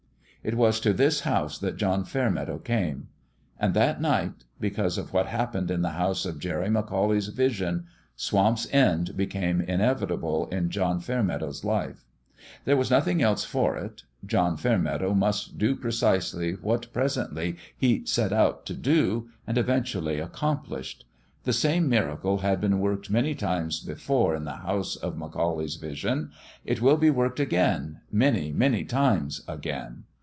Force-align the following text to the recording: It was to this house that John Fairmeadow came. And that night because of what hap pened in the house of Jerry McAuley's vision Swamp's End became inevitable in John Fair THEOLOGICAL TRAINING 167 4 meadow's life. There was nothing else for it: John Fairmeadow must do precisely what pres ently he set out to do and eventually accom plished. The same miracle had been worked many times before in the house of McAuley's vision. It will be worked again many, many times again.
It 0.43 0.55
was 0.57 0.79
to 0.79 0.91
this 0.91 1.19
house 1.19 1.59
that 1.59 1.77
John 1.77 2.03
Fairmeadow 2.03 2.57
came. 2.57 3.09
And 3.59 3.75
that 3.75 4.01
night 4.01 4.43
because 4.59 4.97
of 4.97 5.13
what 5.13 5.27
hap 5.27 5.53
pened 5.53 5.69
in 5.69 5.83
the 5.83 5.91
house 5.91 6.25
of 6.25 6.39
Jerry 6.39 6.65
McAuley's 6.67 7.27
vision 7.27 7.85
Swamp's 8.15 8.65
End 8.71 9.15
became 9.15 9.61
inevitable 9.61 10.47
in 10.47 10.71
John 10.71 10.99
Fair 10.99 11.21
THEOLOGICAL 11.21 11.51
TRAINING 11.61 11.95
167 12.65 12.65
4 12.65 12.65
meadow's 12.65 12.65
life. 12.65 12.65
There 12.65 12.75
was 12.75 12.89
nothing 12.89 13.21
else 13.21 13.43
for 13.45 13.77
it: 13.77 14.01
John 14.25 14.57
Fairmeadow 14.57 15.13
must 15.13 15.59
do 15.59 15.75
precisely 15.75 16.53
what 16.53 16.91
pres 16.91 17.17
ently 17.17 17.57
he 17.77 18.03
set 18.07 18.33
out 18.33 18.65
to 18.65 18.73
do 18.73 19.29
and 19.45 19.59
eventually 19.59 20.17
accom 20.17 20.65
plished. 20.65 21.03
The 21.43 21.53
same 21.53 21.87
miracle 21.87 22.39
had 22.39 22.59
been 22.59 22.79
worked 22.79 23.11
many 23.11 23.35
times 23.35 23.79
before 23.79 24.33
in 24.33 24.45
the 24.45 24.53
house 24.53 24.95
of 24.95 25.13
McAuley's 25.15 25.75
vision. 25.75 26.31
It 26.65 26.81
will 26.81 26.97
be 26.97 27.11
worked 27.11 27.39
again 27.39 28.01
many, 28.11 28.51
many 28.51 28.83
times 28.85 29.43
again. 29.47 30.05